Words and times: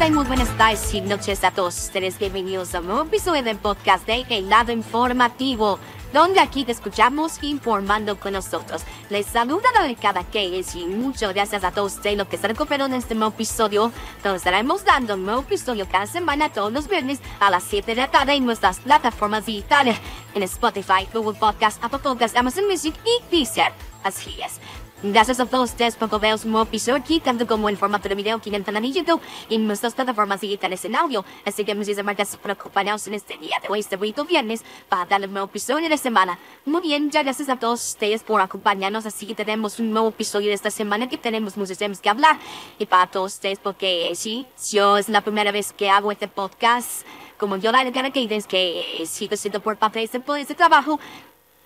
Hola, 0.00 0.06
¿qué 0.08 0.14
tal? 0.14 0.24
Muy 0.24 0.24
buenas 0.24 0.56
tardes 0.56 0.94
y 0.94 1.02
noches 1.02 1.44
a 1.44 1.50
todos 1.50 1.76
ustedes. 1.78 2.18
Bienvenidos 2.18 2.74
a 2.74 2.80
un 2.80 2.86
nuevo 2.86 3.02
episodio 3.02 3.42
del 3.42 3.58
podcast 3.58 4.06
de 4.06 4.24
El 4.30 4.48
Lado 4.48 4.72
Informativo, 4.72 5.78
donde 6.14 6.40
aquí 6.40 6.64
te 6.64 6.72
escuchamos 6.72 7.42
informando 7.42 8.18
con 8.18 8.32
nosotros. 8.32 8.80
Les 9.10 9.26
saluda 9.26 9.68
la 9.74 9.94
cada 9.96 10.24
Keyes 10.24 10.74
y 10.74 10.86
muchas 10.86 11.34
gracias 11.34 11.64
a 11.64 11.72
todos 11.72 11.96
ustedes 11.96 12.16
los 12.16 12.28
que 12.28 12.36
están 12.36 12.54
cooperando 12.54 12.96
en 12.96 13.02
este 13.02 13.14
nuevo 13.14 13.34
episodio, 13.34 13.92
donde 14.24 14.38
estaremos 14.38 14.86
dando 14.86 15.14
un 15.14 15.26
nuevo 15.26 15.42
episodio 15.42 15.86
cada 15.86 16.06
semana 16.06 16.50
todos 16.50 16.72
los 16.72 16.88
viernes 16.88 17.20
a 17.38 17.50
las 17.50 17.64
7 17.64 17.94
de 17.94 18.00
la 18.00 18.10
tarde 18.10 18.32
en 18.32 18.46
nuestras 18.46 18.80
plataformas 18.80 19.44
digitales, 19.44 19.98
en 20.34 20.42
Spotify, 20.44 21.06
Google 21.12 21.38
Podcast, 21.38 21.84
Apple 21.84 21.98
Podcast, 21.98 22.34
Amazon 22.38 22.66
Music 22.66 22.94
y 23.04 23.36
Deezer. 23.36 23.70
Así 24.02 24.34
es. 24.42 24.60
Gracias 25.02 25.40
a 25.40 25.46
todos 25.46 25.70
ustedes 25.70 25.96
por 25.96 26.20
ver 26.20 26.34
un 26.44 26.50
nuevo 26.50 26.66
episodio 26.66 27.02
tanto 27.24 27.46
como 27.46 27.70
en 27.70 27.78
formato 27.78 28.06
de 28.06 28.14
video 28.14 28.36
aquí 28.36 28.54
en 28.54 28.62
el 28.62 28.92
YouTube 28.92 29.18
y 29.48 29.54
en 29.54 29.66
nuestras 29.66 29.94
plataformas 29.94 30.42
digitales 30.42 30.84
en 30.84 30.94
audio. 30.94 31.24
Así 31.46 31.64
que 31.64 31.74
muchísimas 31.74 32.14
gracias 32.14 32.36
por 32.36 32.50
acompañarnos 32.50 33.06
en 33.06 33.14
este 33.14 33.38
día 33.38 33.56
de 33.62 33.68
hoy, 33.70 33.80
este 33.80 33.96
bonito 33.96 34.26
viernes, 34.26 34.62
para 34.90 35.06
darle 35.06 35.26
un 35.26 35.32
nuevo 35.32 35.48
episodio 35.48 35.84
de 35.84 35.88
la 35.88 35.96
semana. 35.96 36.38
Muy 36.66 36.82
bien, 36.82 37.10
ya 37.10 37.22
gracias 37.22 37.48
a 37.48 37.56
todos 37.56 37.82
ustedes 37.82 38.22
por 38.22 38.42
acompañarnos. 38.42 39.06
Así 39.06 39.24
que 39.24 39.34
tenemos 39.34 39.78
un 39.78 39.90
nuevo 39.90 40.10
episodio 40.10 40.48
de 40.48 40.54
esta 40.54 40.70
semana 40.70 41.08
que 41.08 41.16
tenemos 41.16 41.56
muchos 41.56 41.78
temas 41.78 42.02
que 42.02 42.10
hablar. 42.10 42.38
Y 42.78 42.84
para 42.84 43.06
todos 43.06 43.32
ustedes, 43.32 43.58
porque 43.58 44.12
sí, 44.14 44.46
yo 44.70 44.98
es 44.98 45.08
la 45.08 45.22
primera 45.22 45.50
vez 45.50 45.72
que 45.72 45.88
hago 45.88 46.12
este 46.12 46.28
podcast. 46.28 47.06
Como 47.38 47.56
yo 47.56 47.72
la 47.72 47.90
cara 47.90 48.10
que 48.10 48.28
es 48.30 48.46
que 48.46 49.04
sigo 49.06 49.34
siendo 49.34 49.60
por 49.60 49.78
parte 49.78 50.00
de 50.00 50.04
este, 50.04 50.20
por 50.20 50.38
este 50.38 50.54
trabajo, 50.54 51.00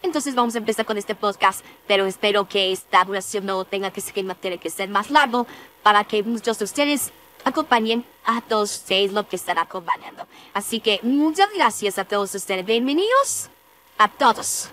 entonces 0.05 0.34
vamos 0.34 0.55
a 0.55 0.58
empezar 0.58 0.84
con 0.84 0.98
este 0.98 1.14
podcast, 1.14 1.64
pero 1.86 2.05
espero 2.05 2.47
que 2.47 2.72
esta 2.72 3.02
duración 3.05 3.47
no 3.47 3.64
tenga 3.64 3.91
que 3.91 4.02
ser, 4.02 4.12
tiene 4.34 4.58
que 4.58 4.69
ser 4.69 4.91
más 4.91 5.11
largo 5.11 5.46
para 5.83 6.05
que 6.05 6.22
muchos 6.22 6.58
de 6.58 6.66
ustedes 6.66 7.11
acompañen 7.42 8.05
a 8.27 8.42
todos 8.42 8.77
ustedes 8.77 9.12
lo 9.12 9.27
que 9.27 9.36
están 9.36 9.56
acompañando. 9.56 10.27
Así 10.52 10.80
que 10.80 11.00
muchas 11.02 11.48
gracias 11.55 11.98
a 11.98 12.05
todos 12.05 12.34
ustedes. 12.34 12.66
Bienvenidos 12.66 13.48
a 13.96 14.08
todos. 14.08 14.69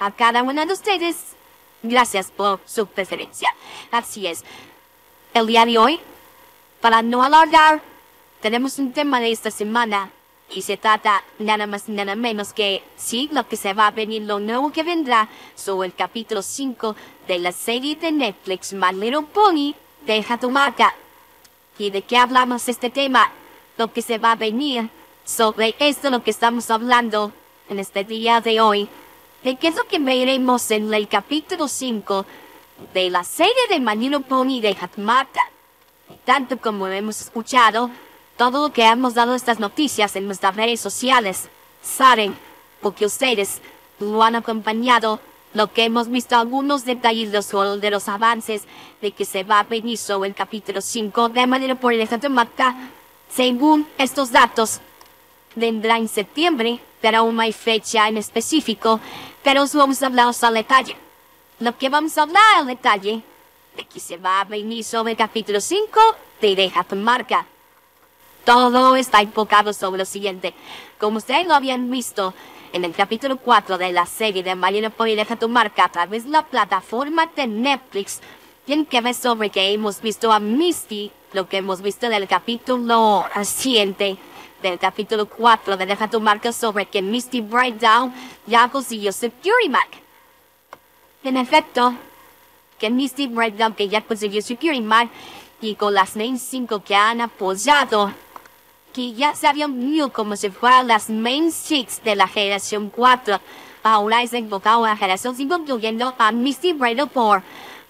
A 0.00 0.10
cada 0.10 0.42
uno 0.42 0.66
de 0.66 0.72
ustedes, 0.72 1.16
gracias 1.84 2.32
por 2.32 2.58
su 2.66 2.86
preferencia. 2.86 3.54
Así 3.92 4.26
es. 4.26 4.42
El 5.32 5.46
día 5.46 5.64
de 5.64 5.78
hoy, 5.78 6.00
para 6.80 7.02
no 7.02 7.22
alargar, 7.22 7.82
tenemos 8.40 8.80
un 8.80 8.92
tema 8.92 9.20
de 9.20 9.30
esta 9.30 9.52
semana 9.52 10.10
y 10.52 10.62
se 10.62 10.76
trata 10.76 11.22
nada 11.38 11.66
más 11.66 11.88
nada 11.88 12.14
menos 12.14 12.52
que, 12.52 12.82
sí, 12.96 13.28
lo 13.32 13.46
que 13.46 13.56
se 13.56 13.72
va 13.72 13.86
a 13.86 13.90
venir, 13.92 14.22
lo 14.22 14.40
nuevo 14.40 14.72
que 14.72 14.82
vendrá, 14.82 15.28
sobre 15.54 15.88
el 15.88 15.94
capítulo 15.94 16.42
5 16.42 16.96
de 17.28 17.38
la 17.38 17.52
serie 17.52 17.96
de 17.96 18.12
Netflix 18.12 18.72
My 18.72 18.92
Little 18.92 19.26
Pony, 19.32 19.74
Deja 20.06 20.38
tu 20.38 20.50
marca. 20.50 20.94
¿Y 21.78 21.90
de 21.90 22.00
qué 22.02 22.16
hablamos 22.16 22.68
este 22.68 22.88
tema? 22.88 23.30
Lo 23.76 23.92
que 23.92 24.00
se 24.00 24.16
va 24.16 24.32
a 24.32 24.36
venir, 24.36 24.88
sobre 25.24 25.74
esto 25.78 26.10
lo 26.10 26.22
que 26.22 26.30
estamos 26.30 26.70
hablando 26.70 27.32
en 27.68 27.78
este 27.78 28.04
día 28.04 28.40
de 28.40 28.60
hoy, 28.60 28.88
de 29.44 29.56
qué 29.56 29.68
es 29.68 29.76
lo 29.76 29.84
que 29.84 29.98
veremos 29.98 30.70
en 30.70 30.92
el 30.92 31.06
capítulo 31.06 31.68
5 31.68 32.24
de 32.94 33.10
la 33.10 33.24
serie 33.24 33.68
de 33.68 33.78
My 33.78 33.94
Little 33.94 34.20
Pony, 34.20 34.60
Deja 34.60 34.88
tu 34.88 35.02
marca. 35.02 35.40
Tanto 36.24 36.56
como 36.56 36.86
hemos 36.88 37.20
escuchado, 37.20 37.90
todo 38.40 38.68
lo 38.68 38.72
que 38.72 38.86
hemos 38.86 39.12
dado 39.12 39.34
estas 39.34 39.60
noticias 39.60 40.16
en 40.16 40.24
nuestras 40.24 40.56
redes 40.56 40.80
sociales, 40.80 41.50
saben, 41.82 42.34
porque 42.80 43.04
ustedes 43.04 43.60
lo 43.98 44.22
han 44.22 44.34
acompañado, 44.34 45.20
lo 45.52 45.70
que 45.70 45.84
hemos 45.84 46.08
visto 46.08 46.34
algunos 46.36 46.86
detalles 46.86 47.32
de 47.32 47.90
los, 47.90 48.08
avances 48.08 48.62
de 49.02 49.12
que 49.12 49.26
se 49.26 49.44
va 49.44 49.58
a 49.58 49.64
venir 49.64 49.98
sobre 49.98 50.30
el 50.30 50.34
capítulo 50.34 50.80
5 50.80 51.28
de 51.28 51.46
manera 51.46 51.74
por 51.74 51.92
el 51.92 52.00
Estado 52.00 52.30
Marca, 52.30 52.74
según 53.28 53.86
estos 53.98 54.32
datos, 54.32 54.80
vendrá 55.54 55.98
en 55.98 56.08
septiembre, 56.08 56.80
pero 57.02 57.18
aún 57.18 57.36
no 57.36 57.42
hay 57.42 57.52
fecha 57.52 58.08
en 58.08 58.16
específico, 58.16 59.00
pero 59.42 59.64
os 59.64 59.74
vamos 59.74 60.02
a 60.02 60.06
hablar 60.06 60.34
al 60.40 60.54
detalle. 60.54 60.96
Lo 61.58 61.76
que 61.76 61.90
vamos 61.90 62.16
a 62.16 62.22
hablar 62.22 62.42
al 62.56 62.68
detalle, 62.68 63.22
de 63.76 63.84
que 63.84 64.00
se 64.00 64.16
va 64.16 64.40
a 64.40 64.44
venir 64.44 64.82
sobre 64.82 65.12
el 65.12 65.18
capítulo 65.18 65.60
5 65.60 66.00
de 66.40 66.56
Deja 66.56 66.84
tu 66.84 66.96
marca. 66.96 67.46
Todo 68.44 68.96
está 68.96 69.20
enfocado 69.20 69.72
sobre 69.72 69.98
lo 69.98 70.04
siguiente. 70.04 70.54
Como 70.98 71.18
ustedes 71.18 71.46
lo 71.46 71.54
habían 71.54 71.90
visto 71.90 72.34
en 72.72 72.84
el 72.84 72.92
capítulo 72.92 73.36
4 73.36 73.78
de 73.78 73.92
la 73.92 74.06
serie 74.06 74.42
de 74.42 74.54
Marina 74.54 74.90
Pony 74.90 75.16
Deja 75.16 75.36
tu 75.36 75.48
marca 75.48 75.84
a 75.84 75.92
través 75.92 76.24
de 76.24 76.30
la 76.30 76.46
plataforma 76.46 77.26
de 77.34 77.46
Netflix, 77.46 78.20
tiene 78.64 78.86
que 78.86 79.00
ver 79.00 79.14
sobre 79.14 79.50
que 79.50 79.72
hemos 79.72 80.00
visto 80.00 80.32
a 80.32 80.38
Misty, 80.38 81.10
lo 81.32 81.48
que 81.48 81.58
hemos 81.58 81.82
visto 81.82 82.08
del 82.08 82.28
capítulo 82.28 83.24
reciente, 83.34 84.16
del 84.62 84.78
capítulo 84.78 85.26
4 85.26 85.76
de 85.76 85.86
Deja 85.86 86.08
tu 86.08 86.20
marca 86.20 86.52
sobre 86.52 86.86
que 86.86 87.02
Misty 87.02 87.40
Brightdown 87.40 88.12
ya 88.46 88.68
consiguió 88.68 89.12
Security 89.12 89.68
Mark. 89.68 89.90
En 91.24 91.36
efecto, 91.36 91.94
que 92.78 92.88
Misty 92.90 93.26
Brightdown 93.26 93.74
que 93.74 93.88
ya 93.88 94.00
consiguió 94.02 94.40
Security 94.40 94.80
Mark 94.80 95.10
y 95.60 95.74
con 95.74 95.92
las 95.92 96.16
main 96.16 96.38
5 96.38 96.82
que 96.82 96.94
han 96.94 97.20
apoyado 97.20 98.12
que 98.92 99.12
ya 99.12 99.34
se 99.34 99.46
habían 99.46 99.78
visto 99.78 100.12
como 100.12 100.36
si 100.36 100.50
fueran 100.50 100.88
las 100.88 101.10
main 101.10 101.52
six 101.52 102.02
de 102.02 102.16
la 102.16 102.28
generación 102.28 102.90
4. 102.90 103.40
Ahora 103.82 104.22
es 104.22 104.32
enfocado 104.32 104.84
a 104.84 104.90
la 104.90 104.96
generación 104.96 105.34
5, 105.34 105.56
incluyendo 105.56 106.14
a 106.18 106.32
Misty 106.32 106.72
Bridal 106.72 107.08
por, 107.08 107.42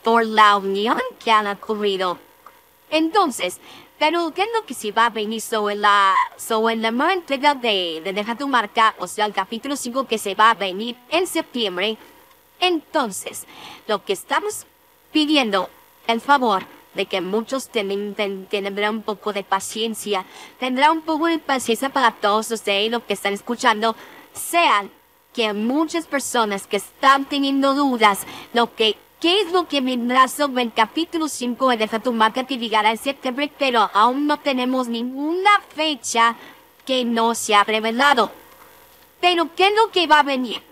por 0.02 0.24
la 0.24 0.56
unión 0.56 1.00
que 1.22 1.32
han 1.32 1.46
ocurrido. 1.46 2.18
Entonces, 2.90 3.58
pero 3.98 4.32
¿qué 4.32 4.42
es 4.42 4.48
lo 4.58 4.64
que 4.64 4.74
se 4.74 4.92
va 4.92 5.06
a 5.06 5.10
venir 5.10 5.40
sobre 5.40 5.74
la, 5.74 6.14
sobre 6.36 6.76
la 6.76 6.90
nueva 6.90 7.12
entrega 7.12 7.54
de, 7.54 8.00
de 8.02 8.12
Deja 8.12 8.36
tu 8.36 8.48
marca, 8.48 8.94
o 8.98 9.06
sea, 9.06 9.26
el 9.26 9.32
capítulo 9.32 9.76
5 9.76 10.06
que 10.06 10.18
se 10.18 10.34
va 10.34 10.50
a 10.50 10.54
venir 10.54 10.96
en 11.10 11.26
septiembre? 11.26 11.98
Entonces, 12.60 13.46
lo 13.86 14.04
que 14.04 14.12
estamos 14.12 14.66
pidiendo, 15.12 15.68
el 16.06 16.20
favor, 16.20 16.64
de 16.94 17.06
que 17.06 17.20
muchos 17.20 17.68
tienen, 17.68 18.14
ten- 18.14 18.46
tendrán 18.46 18.96
un 18.96 19.02
poco 19.02 19.32
de 19.32 19.44
paciencia, 19.44 20.24
tendrán 20.58 20.90
un 20.92 21.02
poco 21.02 21.26
de 21.26 21.38
paciencia 21.38 21.88
para 21.88 22.12
todos 22.12 22.50
ustedes 22.50 22.90
los 22.90 23.02
que 23.04 23.14
están 23.14 23.32
escuchando, 23.32 23.94
sean 24.32 24.90
que 25.32 25.52
muchas 25.52 26.06
personas 26.06 26.66
que 26.66 26.76
están 26.78 27.24
teniendo 27.24 27.74
dudas, 27.74 28.20
lo 28.52 28.74
que 28.74 28.96
¿Qué 29.20 29.42
es 29.42 29.52
lo 29.52 29.68
que 29.68 29.82
vendrá 29.82 30.28
sobre 30.28 30.62
el 30.62 30.72
capítulo 30.72 31.28
5 31.28 31.68
de 31.68 31.76
Deja 31.76 31.98
tu 31.98 32.10
marca 32.10 32.44
que 32.46 32.56
llegará 32.56 32.90
en 32.90 32.96
septiembre? 32.96 33.52
Pero 33.58 33.90
aún 33.92 34.26
no 34.26 34.38
tenemos 34.38 34.88
ninguna 34.88 35.50
fecha 35.76 36.36
que 36.86 37.04
no 37.04 37.34
se 37.34 37.54
ha 37.54 37.62
revelado. 37.62 38.32
Pero 39.20 39.54
¿qué 39.54 39.66
es 39.66 39.74
lo 39.76 39.90
que 39.90 40.06
va 40.06 40.20
a 40.20 40.22
venir? 40.22 40.62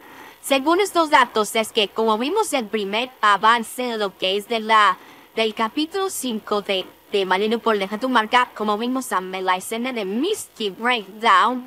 Según 0.40 0.80
estos 0.80 1.10
datos 1.10 1.54
es 1.56 1.72
que 1.72 1.88
como 1.88 2.16
vimos 2.16 2.50
el 2.54 2.64
primer 2.64 3.10
avance 3.20 3.82
de 3.82 3.98
lo 3.98 4.16
que 4.16 4.38
es 4.38 4.48
de 4.48 4.60
la 4.60 4.96
del 5.38 5.54
capítulo 5.54 6.10
5 6.10 6.62
de, 6.62 6.84
de 7.12 7.24
Marino 7.24 7.60
por 7.60 7.78
Deja 7.78 7.96
tu 7.96 8.08
marca, 8.08 8.50
como 8.56 8.76
vimos 8.76 9.12
a 9.12 9.20
la 9.20 9.56
escena 9.56 9.92
de 9.92 10.04
Misty 10.04 10.70
Breakdown, 10.70 11.64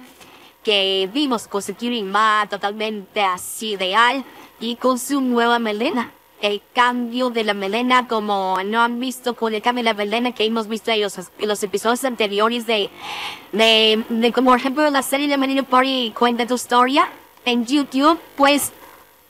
que 0.62 1.10
vimos 1.14 1.48
con 1.48 1.62
Security 1.62 2.04
Ma 2.04 2.46
totalmente 2.50 3.22
así 3.22 3.78
real 3.78 4.26
y 4.60 4.76
con 4.76 5.00
su 5.00 5.22
nueva 5.22 5.58
melena. 5.58 6.12
El 6.42 6.62
cambio 6.74 7.30
de 7.30 7.46
la 7.46 7.54
melena, 7.54 8.10
como 8.10 8.58
no 8.66 8.82
han 8.82 9.00
visto 9.00 9.38
con 9.38 9.54
el 9.54 9.62
cambio 9.62 9.86
de 9.86 9.92
la 9.92 9.94
melena 9.94 10.34
que 10.34 10.44
hemos 10.44 10.68
visto 10.68 10.92
en 10.92 11.00
los, 11.00 11.18
en 11.18 11.48
los 11.48 11.64
episodios 11.64 12.04
anteriores 12.04 12.68
de, 12.68 12.90
de, 13.54 14.04
de, 14.10 14.34
como 14.34 14.50
por 14.50 14.60
ejemplo 14.60 14.90
la 14.90 15.02
serie 15.02 15.30
de 15.30 15.38
Marino 15.38 15.64
Party 15.64 16.12
Cuenta 16.14 16.46
tu 16.46 16.56
historia 16.56 17.08
en 17.46 17.66
YouTube, 17.66 18.20
pues 18.36 18.74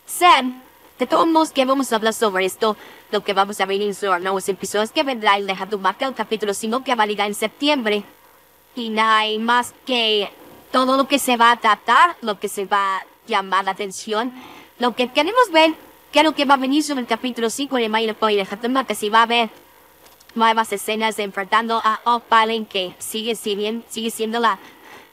Sam 0.07 0.60
De 1.01 1.07
todos 1.07 1.25
modos, 1.25 1.50
que 1.50 1.65
vamos 1.65 1.92
a 1.92 1.95
hablar 1.95 2.13
sobre 2.13 2.45
esto, 2.45 2.77
lo 3.09 3.24
que 3.24 3.33
vamos 3.33 3.59
a 3.59 3.65
ver 3.65 3.81
en 3.81 3.88
los 3.88 4.21
nuevos 4.21 4.48
episodios 4.48 4.92
que 4.92 5.01
vendrá 5.01 5.36
en 5.36 5.48
Deja 5.48 5.65
tu 5.65 5.80
marca, 5.80 6.06
el 6.06 6.13
capítulo 6.13 6.53
5 6.53 6.83
que 6.83 6.94
valida 6.94 7.25
en 7.25 7.33
septiembre. 7.33 8.03
Y 8.75 8.89
no 8.89 9.01
hay 9.01 9.39
más 9.39 9.74
que 9.88 10.30
todo 10.71 10.98
lo 10.98 11.07
que 11.07 11.18
se 11.18 11.38
va 11.38 11.53
a 11.53 11.57
tratar, 11.57 12.18
lo 12.21 12.39
que 12.39 12.48
se 12.48 12.65
va 12.65 12.98
a 12.98 13.06
llamar 13.25 13.65
la 13.65 13.71
atención, 13.71 14.31
lo 14.77 14.95
que 14.95 15.12
queremos 15.12 15.50
ver, 15.51 15.74
qué 16.12 16.19
es 16.19 16.24
lo 16.24 16.36
que 16.36 16.45
va 16.45 16.53
a 16.53 16.57
venir 16.57 16.83
sobre 16.83 17.01
el 17.01 17.07
capítulo 17.07 17.50
5 17.50 17.77
de 17.77 17.89
Mayo 17.89 18.15
y 18.30 18.36
Deja 18.36 18.57
tu 18.57 18.69
marca, 18.69 18.94
si 18.94 19.09
va 19.09 19.21
a 19.21 19.24
haber 19.24 19.50
nuevas 20.36 20.71
escenas 20.71 21.18
enfrentando 21.18 21.81
a 21.83 22.00
Opaline, 22.04 22.68
que 22.68 22.94
sigue, 23.00 23.33
sigue 23.33 24.12
siendo 24.12 24.39
la 24.39 24.59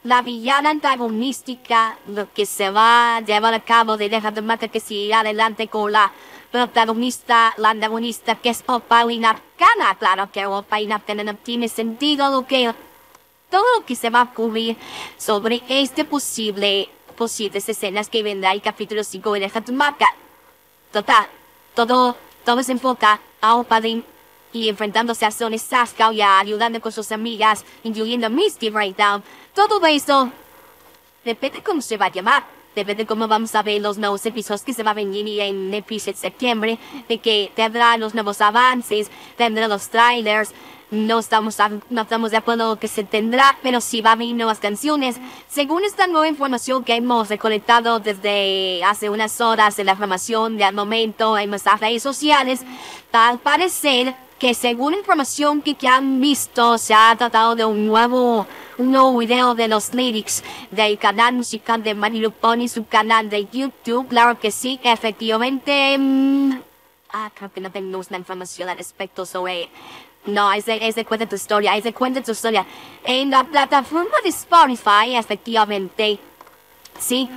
la 0.03 0.21
villana 0.21 0.69
antagonística, 0.69 1.97
lo 2.07 2.31
que 2.33 2.45
se 2.45 2.69
va 2.69 3.17
a 3.17 3.21
llevar 3.21 3.53
a 3.53 3.59
cabo 3.59 3.97
de 3.97 4.09
dejar 4.09 4.33
de 4.33 4.41
matar 4.41 4.69
que 4.69 4.79
sigue 4.79 5.13
adelante 5.13 5.67
con 5.67 5.91
la 5.91 6.11
protagonista, 6.51 7.53
la 7.57 7.71
antagonista 7.71 8.35
que 8.35 8.49
es 8.49 8.63
Opalina 8.67 9.31
Arcana. 9.31 9.95
Claro 9.97 10.31
que 10.31 10.45
Opalina 10.45 11.01
no 11.23 11.35
tiene 11.35 11.67
sentido 11.67 12.31
lo 12.31 12.47
que, 12.47 12.73
todo 13.49 13.65
lo 13.77 13.85
que 13.85 13.95
se 13.95 14.09
va 14.09 14.21
a 14.21 14.33
cubrir 14.33 14.77
sobre 15.17 15.61
este 15.67 16.05
posible, 16.05 16.89
posibles 17.17 17.67
escenas 17.67 18.09
que 18.09 18.23
vendrá 18.23 18.53
el 18.53 18.61
capítulo 18.61 19.03
5 19.03 19.33
de 19.33 19.39
Deja 19.41 19.61
tu 19.61 19.73
marca. 19.73 20.07
Total, 20.91 21.27
todo, 21.75 22.15
todo 22.45 22.63
se 22.63 22.71
enfoca 22.71 23.19
a 23.41 23.55
Opalina 23.55 24.03
y 24.53 24.69
enfrentándose 24.69 25.25
a 25.25 25.31
Sony 25.31 25.57
Saskau 25.57 26.13
y 26.13 26.21
ayudando 26.21 26.81
con 26.81 26.91
sus 26.91 27.11
amigas, 27.11 27.65
incluyendo 27.83 28.27
a 28.27 28.29
Misty 28.29 28.69
Breakdown. 28.69 29.23
Todo 29.53 29.85
eso 29.85 30.31
depende 31.23 31.61
cómo 31.61 31.81
se 31.81 31.97
va 31.97 32.07
a 32.07 32.11
llamar. 32.11 32.59
Depende 32.75 33.05
cómo 33.05 33.27
vamos 33.27 33.53
a 33.55 33.63
ver 33.63 33.81
los 33.81 33.97
nuevos 33.97 34.25
episodios 34.25 34.61
que 34.61 34.73
se 34.73 34.83
va 34.83 34.91
a 34.91 34.93
venir 34.93 35.41
en 35.41 35.73
el 35.73 35.83
de 35.83 36.13
septiembre, 36.15 36.77
de 37.07 37.17
que 37.17 37.51
tendrá 37.55 37.97
los 37.97 38.13
nuevos 38.13 38.41
avances, 38.41 39.09
tendrá 39.37 39.67
los 39.67 39.89
trailers. 39.89 40.53
No 40.91 41.19
estamos, 41.19 41.57
no 41.89 42.01
estamos 42.01 42.31
de 42.31 42.37
acuerdo 42.37 42.79
que 42.79 42.87
se 42.87 43.03
tendrá, 43.03 43.57
pero 43.61 43.81
sí 43.81 44.01
va 44.01 44.13
a 44.13 44.15
venir 44.15 44.35
nuevas 44.35 44.59
canciones. 44.59 45.17
Según 45.47 45.83
esta 45.83 46.07
nueva 46.07 46.27
información 46.27 46.83
que 46.83 46.95
hemos 46.95 47.29
recolectado 47.29 47.99
desde 47.99 48.83
hace 48.83 49.09
unas 49.09 49.41
horas 49.41 49.77
en 49.77 49.87
la 49.87 49.91
información 49.91 50.57
de 50.57 50.63
al 50.63 50.73
momento 50.73 51.37
en 51.37 51.49
nuestras 51.49 51.79
redes 51.79 52.01
sociales, 52.01 52.61
al 53.11 53.39
parecer 53.39 54.15
que 54.39 54.53
según 54.53 54.93
información 54.93 55.61
que, 55.61 55.75
han 55.87 56.21
visto, 56.21 56.77
se 56.77 56.93
ha 56.93 57.13
tratado 57.17 57.55
de 57.55 57.65
un 57.65 57.85
nuevo, 57.85 58.47
un 58.77 58.91
nuevo 58.91 59.17
video 59.17 59.53
de 59.53 59.67
los 59.67 59.93
lyrics 59.93 60.43
del 60.71 60.97
canal 60.97 61.35
musical 61.35 61.83
de 61.83 61.93
Mario 61.93 62.31
Pony, 62.31 62.69
su 62.69 62.87
canal 62.87 63.29
de 63.29 63.45
YouTube. 63.51 64.07
Claro 64.07 64.39
que 64.39 64.49
sí, 64.49 64.79
efectivamente. 64.81 65.97
Mm, 65.99 66.61
ah, 67.11 67.29
creo 67.35 67.51
que 67.51 67.59
no 67.59 67.69
tenemos 67.69 68.09
la 68.09 68.17
información 68.17 68.69
al 68.69 68.77
respecto 68.77 69.25
sobre. 69.25 69.69
No, 70.25 70.51
es 70.53 70.65
de, 70.65 70.87
es 70.87 70.95
de 70.95 71.05
cuenta 71.05 71.27
tu 71.27 71.35
historia, 71.35 71.75
es 71.75 71.83
de 71.83 71.93
cuenta 71.93 72.23
tu 72.23 72.31
historia. 72.31 72.65
En 73.03 73.29
la 73.29 73.43
plataforma 73.43 74.15
de 74.23 74.29
Spotify, 74.29 75.15
efectivamente. 75.15 76.17
Sí. 76.97 77.29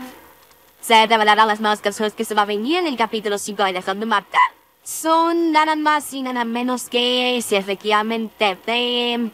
Se 0.80 1.06
revelarán 1.06 1.48
las 1.48 1.60
nuevas 1.60 1.80
canciones 1.80 2.12
que 2.12 2.24
se 2.24 2.34
va 2.34 2.42
a 2.42 2.46
venir 2.46 2.78
en 2.78 2.86
el 2.86 2.96
capítulo 2.96 3.38
5 3.38 3.64
de 3.64 3.72
Dejando 3.72 4.06
Matar 4.06 4.51
son 4.82 5.52
nada 5.52 5.76
más 5.76 6.12
y 6.12 6.22
nada 6.22 6.44
menos 6.44 6.88
que 6.88 7.40
si 7.46 7.54
efectivamente 7.54 8.58
de 8.66 9.30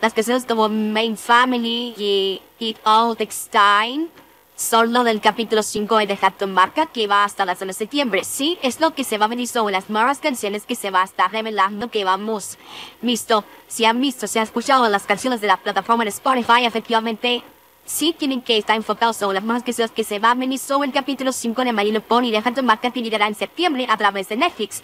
las 0.00 0.12
canciones 0.14 0.44
como 0.46 0.68
Main 0.68 1.16
Family 1.16 1.94
y 1.96 2.42
It 2.58 2.78
All 2.84 3.16
Takes 3.16 3.50
Time 3.50 4.08
solo 4.56 5.04
del 5.04 5.20
capítulo 5.20 5.62
5 5.62 5.96
de 5.98 6.06
Dejar 6.06 6.34
marca 6.46 6.86
que 6.86 7.06
va 7.06 7.24
hasta 7.24 7.46
la 7.46 7.54
zona 7.54 7.68
de 7.68 7.74
septiembre. 7.74 8.24
Sí, 8.24 8.58
es 8.62 8.78
lo 8.78 8.94
que 8.94 9.04
se 9.04 9.16
va 9.16 9.24
a 9.24 9.28
venir 9.28 9.48
sobre 9.48 9.72
las 9.72 9.88
nuevas 9.88 10.18
canciones 10.18 10.66
que 10.66 10.74
se 10.74 10.90
va 10.90 11.00
a 11.00 11.04
estar 11.04 11.32
revelando 11.32 11.90
que 11.90 12.04
vamos 12.04 12.58
visto. 13.00 13.44
Si 13.68 13.86
han 13.86 14.00
visto, 14.00 14.26
si 14.26 14.38
han 14.38 14.44
escuchado 14.44 14.86
las 14.88 15.04
canciones 15.04 15.40
de 15.40 15.46
la 15.46 15.56
plataforma 15.56 16.04
de 16.04 16.10
Spotify, 16.10 16.66
efectivamente 16.66 17.42
sí 17.90 18.14
tienen 18.16 18.40
que 18.40 18.56
estar 18.56 18.76
enfocados 18.76 19.16
sobre 19.16 19.34
las 19.34 19.44
más 19.44 19.64
que 19.64 19.74
que 19.94 20.04
se 20.04 20.18
va 20.20 20.30
a 20.30 20.34
venir 20.34 20.58
sobre 20.58 20.86
el 20.86 20.94
capítulo 20.94 21.32
5 21.32 21.64
de 21.64 21.72
Marino 21.72 22.00
Pony 22.00 22.30
de 22.30 22.38
Hunter 22.38 22.62
Marca 22.62 22.90
que 22.92 23.00
en 23.00 23.34
septiembre 23.34 23.86
a 23.88 23.96
través 23.96 24.28
de 24.28 24.36
Netflix. 24.36 24.80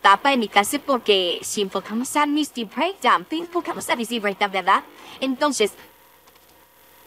Tapa 0.00 0.32
en 0.32 0.40
mi 0.40 0.48
caso 0.48 0.78
porque 0.78 1.40
si 1.42 1.60
enfocamos 1.60 2.16
a 2.16 2.24
Misty 2.24 2.64
Breakdown, 2.64 3.26
enfocamos 3.30 3.88
a 3.90 3.96
Misty 3.96 4.18
Breakdown, 4.18 4.50
¿verdad? 4.50 4.82
Entonces, 5.20 5.74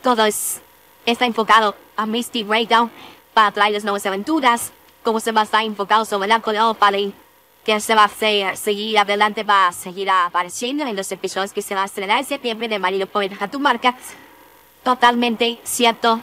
todo 0.03 0.25
es, 0.25 0.61
está 1.07 1.25
enfocado 1.25 1.75
a 1.95 2.05
Misty 2.05 2.43
Breakdown 2.43 2.91
para 3.33 3.51
traer 3.51 3.73
las 3.73 3.83
nuevas 3.83 4.05
aventuras, 4.05 4.71
como 5.01 5.19
se 5.19 5.31
va 5.31 5.41
a 5.41 5.45
estar 5.45 5.63
enfocado 5.63 6.05
sobre 6.05 6.27
de 6.51 6.61
Opaline, 6.61 7.13
que 7.65 7.79
se 7.79 7.95
va 7.95 8.03
a 8.03 8.05
hacer, 8.05 8.55
seguir 8.57 8.99
adelante, 8.99 9.43
va 9.43 9.69
a 9.69 9.71
seguir 9.71 10.07
apareciendo 10.11 10.85
en 10.85 10.95
los 10.95 11.11
episodios 11.11 11.51
que 11.51 11.63
se 11.63 11.73
va 11.73 11.81
a 11.81 11.85
estrenar 11.85 12.19
en 12.19 12.25
septiembre 12.25 12.67
de 12.67 12.77
Marino 12.77 13.07
de 13.11 13.37
Hunter 13.41 13.59
Marca 13.59 13.97
totalmente 14.83 15.59
cierto. 15.63 16.19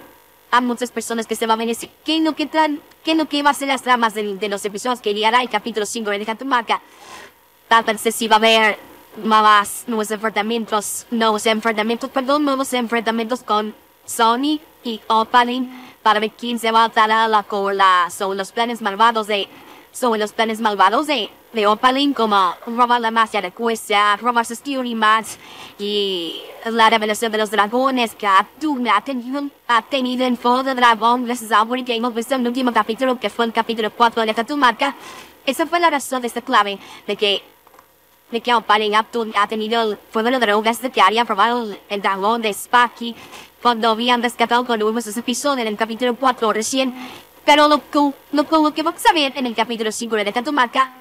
Hay 0.51 0.62
muchas 0.62 0.91
personas 0.91 1.27
que 1.27 1.37
se 1.37 1.47
van 1.47 1.61
a 1.61 1.67
decir, 1.67 1.91
¿qué 2.05 2.21
no 2.21 2.35
que 2.35 2.47
tan, 2.47 2.81
qué 3.05 3.15
no 3.15 3.29
que 3.29 3.43
va 3.43 3.51
a 3.51 3.55
ser 3.55 3.69
las 3.69 3.83
tramas 3.83 4.15
de, 4.15 4.49
los 4.49 4.65
episodios 4.65 5.01
que 5.01 5.15
llegará 5.15 5.43
el 5.43 5.49
capítulo 5.49 5.87
5 5.87 6.11
de 6.11 6.19
Deja 6.19 6.35
tu 6.35 6.45
marca? 6.45 6.81
Tal 7.69 7.85
vez 7.85 8.15
si 8.15 8.27
va 8.27 8.37
a 8.37 8.39
haber 8.39 8.79
más 9.25 9.85
nuevos 9.87 10.11
enfrentamientos, 10.11 11.07
nuevos 11.11 11.47
enfrentamientos, 11.47 12.11
perdón, 12.11 12.45
nuevos 12.45 12.73
enfrentamientos 12.73 13.43
con 13.43 13.75
Sony 14.05 14.61
y 14.83 15.01
Opaline 15.07 15.71
para 16.03 16.21
ver 16.21 16.33
quién 16.33 16.59
se 16.59 16.71
va 16.71 16.85
a 16.85 16.89
dar 16.89 17.11
a 17.11 17.29
la 17.29 17.45
cola. 17.45 18.09
Son 18.11 18.37
los 18.37 18.51
planes 18.53 18.83
malvados 18.83 19.27
de, 19.27 19.49
son 19.93 20.19
los 20.19 20.33
planes 20.33 20.61
malvados 20.61 21.07
de 21.07 21.31
de 21.53 21.67
Opaline 21.67 22.15
como 22.15 22.55
robar 22.67 23.01
la 23.01 23.11
magia 23.11 23.43
de 23.43 23.51
Cuesta, 23.51 24.17
robar 24.17 24.47
sus 24.47 24.61
más 24.95 25.39
y 25.79 26.41
la 26.65 26.91
revelación 26.91 27.33
de 27.33 27.39
los 27.39 27.51
dragones 27.51 28.15
que 28.15 28.27
ha 28.27 28.47
tenido, 29.05 29.45
ha 29.67 29.83
tenido 29.83 30.25
en 30.25 30.37
fuego 30.37 30.63
de 30.63 30.75
dragón 30.75 31.25
gracias 31.25 31.51
a 31.53 31.67
que 31.85 31.95
hemos 31.95 32.15
visto 32.15 32.35
en 32.35 32.43
el 32.43 32.49
último 32.49 32.73
capítulo 32.73 33.19
que 33.19 33.31
fue 33.31 33.47
el 33.47 33.53
capítulo 33.53 33.91
4 33.91 34.25
de 34.25 34.35
tu 34.45 34.57
marca. 34.57 34.95
Esa 35.45 35.67
fue 35.67 35.81
la 35.81 35.91
razón 35.91 36.21
de 36.21 36.29
esta 36.29 36.43
clave 36.43 36.79
de 37.07 37.17
que 37.17 37.43
de 38.31 38.41
que 38.41 38.55
Opaline 38.55 38.95
ha, 38.95 39.07
ha 39.41 39.49
tenido 39.49 39.83
el 39.83 39.99
fuego 40.13 40.31
de 40.31 40.39
drogas 40.39 40.81
de 40.81 40.91
que 40.91 41.01
había 41.01 41.25
probado 41.25 41.75
el 41.89 42.01
dragón 42.01 42.43
de 42.43 42.51
Sparky 42.51 43.17
cuando 43.61 43.91
habían 43.91 44.23
rescatado 44.23 44.65
con 44.65 44.79
vimos 44.79 45.05
ese 45.09 45.19
episodio 45.19 45.63
en 45.63 45.67
el 45.67 45.77
capítulo 45.77 46.15
4 46.15 46.53
recién. 46.53 46.95
Pero 47.45 47.69
lo, 47.69 47.83
lo, 47.93 48.15
lo, 48.33 48.75
que 48.75 48.83
vamos 48.83 49.05
a 49.07 49.13
ver 49.13 49.33
en 49.37 49.47
el 49.47 49.55
capítulo 49.55 49.91
5 49.91 50.17
de 50.17 50.33
tu 50.33 50.53
marca 50.53 50.95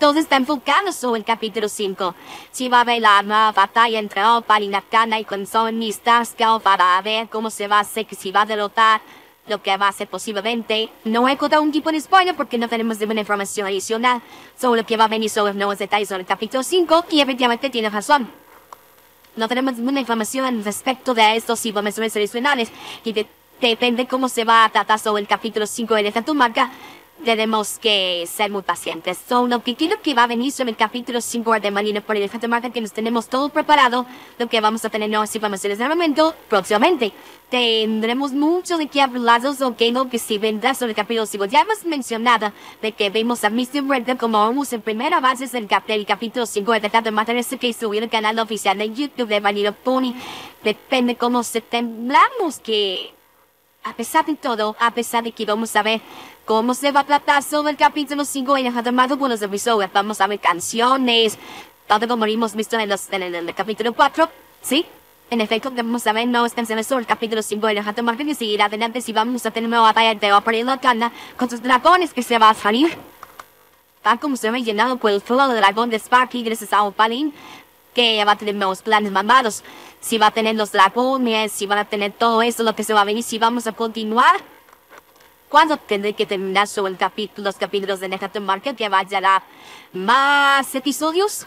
todo 0.00 0.18
está 0.18 0.36
enfocado 0.36 0.92
sobre 0.92 1.18
el 1.18 1.26
capítulo 1.26 1.68
5. 1.68 2.14
Si 2.50 2.70
va 2.70 2.78
a 2.78 2.80
haber 2.80 3.02
la 3.02 3.52
batalla 3.54 3.98
entre 3.98 4.24
Opal 4.24 4.62
y 4.62 4.68
Nakana 4.68 5.20
y 5.20 5.26
con 5.26 5.46
Sony 5.46 5.92
Starscow 5.92 6.58
para 6.58 7.00
ver 7.02 7.28
cómo 7.28 7.50
se 7.50 7.68
va 7.68 7.76
a 7.76 7.80
hacer, 7.80 8.06
si 8.18 8.32
va 8.32 8.42
a 8.42 8.46
derrotar 8.46 9.02
lo 9.46 9.62
que 9.62 9.76
va 9.76 9.88
a 9.88 9.92
ser 9.92 10.08
posiblemente. 10.08 10.88
No 11.04 11.28
he 11.28 11.36
contado 11.36 11.60
un 11.60 11.70
tipo 11.70 11.92
de 11.92 12.00
spoiler 12.00 12.34
porque 12.34 12.56
no 12.56 12.66
tenemos 12.68 12.98
ninguna 12.98 13.20
información 13.20 13.66
adicional 13.66 14.22
sobre 14.58 14.80
lo 14.80 14.86
que 14.86 14.96
va 14.96 15.04
a 15.04 15.08
venir 15.08 15.28
sobre 15.28 15.52
nuevos 15.52 15.78
detalles 15.78 16.08
sobre 16.08 16.22
el 16.22 16.26
capítulo 16.26 16.62
5 16.62 17.04
y 17.10 17.20
efectivamente 17.20 17.68
tiene 17.68 17.90
razón. 17.90 18.30
No 19.36 19.48
tenemos 19.48 19.74
ninguna 19.74 20.00
información 20.00 20.64
respecto 20.64 21.12
de 21.12 21.36
estos 21.36 21.64
informaciones 21.66 22.16
adicionales 22.16 22.70
y 23.04 23.12
de, 23.12 23.26
depende 23.68 24.06
cómo 24.06 24.28
se 24.28 24.44
va 24.44 24.64
a 24.64 24.68
tratar 24.70 24.98
sobre 24.98 25.22
el 25.22 25.28
capítulo 25.28 25.66
5 25.66 25.94
de 25.94 26.12
tu 26.22 26.34
marca 26.34 26.70
tenemos 27.24 27.78
que 27.78 28.26
ser 28.26 28.50
muy 28.50 28.62
pacientes. 28.62 29.18
So, 29.28 29.46
lo 29.46 29.62
que 29.62 29.74
quiero 29.74 30.00
que 30.00 30.14
va 30.14 30.24
a 30.24 30.26
venir 30.26 30.52
sobre 30.52 30.70
el 30.70 30.76
capítulo 30.76 31.20
5 31.20 31.60
de 31.60 31.70
Marina 31.70 32.00
por 32.00 32.16
el 32.16 32.30
Market, 32.48 32.72
que 32.72 32.80
nos 32.80 32.92
tenemos 32.92 33.28
todo 33.28 33.48
preparado, 33.50 34.06
lo 34.38 34.48
que 34.48 34.60
vamos 34.60 34.84
a 34.84 34.90
tener 34.90 35.08
nuevas 35.08 35.34
informaciones 35.34 35.78
de 35.78 35.88
momento 35.88 36.34
próximamente. 36.48 37.12
Tendremos 37.48 38.32
mucho 38.32 38.78
de 38.78 38.86
qué 38.86 39.02
hablar 39.02 39.42
sobre 39.42 39.90
lo 39.90 40.08
que 40.08 40.18
sí 40.18 40.38
vendrá 40.38 40.74
sobre 40.74 40.92
el 40.92 40.96
capítulo 40.96 41.26
5. 41.26 41.44
Ya 41.46 41.62
hemos 41.62 41.84
mencionado 41.84 42.52
de 42.80 42.92
que 42.92 43.10
vemos 43.10 43.44
a 43.44 43.50
Mr. 43.50 43.86
Red 43.88 44.16
como 44.18 44.38
vamos 44.38 44.72
en 44.72 44.80
primera 44.80 45.20
base 45.20 45.46
del, 45.46 45.66
cap 45.66 45.86
del 45.86 46.06
capítulo 46.06 46.46
5 46.46 46.72
de 46.72 46.80
Tratado 46.80 47.04
de 47.04 47.10
Matar 47.10 47.36
que 47.44 47.72
subir 47.72 48.02
el 48.02 48.08
canal 48.10 48.38
oficial 48.38 48.78
de 48.78 48.90
YouTube 48.90 49.28
de 49.28 49.40
Vanilla 49.40 49.72
Pony. 49.72 50.14
Depende 50.62 51.16
cómo 51.16 51.42
se 51.42 51.60
temblamos 51.60 52.60
que 52.60 53.19
a 53.84 53.94
pesar 53.94 54.26
de 54.26 54.34
todo, 54.34 54.76
a 54.78 54.90
pesar 54.92 55.24
de 55.24 55.32
que 55.32 55.46
vamos 55.46 55.74
a 55.74 55.82
ver 55.82 56.00
cómo 56.44 56.74
se 56.74 56.92
va 56.92 57.00
a 57.00 57.04
tratar 57.06 57.42
sobre 57.42 57.72
el 57.72 57.76
capítulo 57.76 58.24
5 58.24 58.58
en 58.58 58.66
el 58.66 58.84
llamado 58.84 59.16
buenos 59.16 59.40
episodios, 59.40 59.90
vamos 59.92 60.20
a 60.20 60.26
ver 60.26 60.38
canciones, 60.38 61.38
todo 61.86 62.06
como 62.06 62.26
hemos 62.26 62.54
visto 62.54 62.78
en, 62.78 62.88
los, 62.88 63.10
en, 63.12 63.22
el, 63.22 63.54
capítulo 63.54 63.92
4, 63.92 64.28
¿sí? 64.62 64.84
En 65.30 65.40
efecto, 65.40 65.70
vamos 65.70 66.06
a 66.06 66.12
ver 66.12 66.26
nuevas 66.26 66.52
canciones 66.52 66.86
sobre 66.86 67.02
el 67.02 67.06
capítulo 67.06 67.40
5 67.40 67.68
en 67.68 67.78
el 67.78 67.84
llamado 67.84 68.22
y 68.22 68.34
seguir 68.34 68.62
adelante 68.62 69.00
si 69.00 69.12
vamos 69.12 69.46
a 69.46 69.50
tener 69.50 69.68
una 69.68 69.80
batalla 69.80 70.14
de 70.14 70.32
Opera 70.32 70.58
y 70.58 70.64
Locana 70.64 71.12
con 71.36 71.48
sus 71.48 71.62
dragones 71.62 72.12
que 72.12 72.22
se 72.22 72.38
va 72.38 72.50
a 72.50 72.54
salir. 72.54 72.96
Tal 74.02 74.18
como 74.18 74.36
se 74.36 74.50
ve 74.50 74.62
llenado 74.62 74.96
por 74.96 75.10
el 75.10 75.20
fuego 75.20 75.46
del 75.48 75.58
dragón 75.58 75.90
de 75.90 75.98
Sparky 75.98 76.42
gracias 76.42 76.72
a 76.72 76.82
Opaline, 76.82 77.32
que 77.94 78.24
va 78.24 78.32
a 78.32 78.36
tener 78.36 78.56
nuevos 78.56 78.82
planes 78.82 79.12
mamados, 79.12 79.62
si 80.00 80.18
va 80.18 80.28
a 80.28 80.30
tener 80.30 80.56
los 80.56 80.72
dragones, 80.72 81.52
si 81.52 81.66
van 81.66 81.78
a 81.78 81.84
tener 81.84 82.12
todo 82.12 82.42
eso, 82.42 82.62
lo 82.62 82.74
que 82.74 82.84
se 82.84 82.94
va 82.94 83.02
a 83.02 83.04
venir, 83.04 83.22
si 83.22 83.38
vamos 83.38 83.66
a 83.66 83.72
continuar. 83.72 84.36
cuándo 85.48 85.76
tendré 85.76 86.12
que 86.12 86.26
terminar 86.26 86.68
sobre 86.68 86.92
el 86.92 86.98
capítulo, 86.98 87.46
los 87.46 87.56
capítulos 87.56 87.98
de 87.98 88.08
Neja 88.08 88.30
Marca 88.40 88.74
que 88.74 88.88
vayan 88.88 89.24
a 89.24 89.42
más 89.92 90.74
episodios. 90.74 91.46